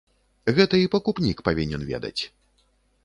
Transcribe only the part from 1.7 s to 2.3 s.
ведаць.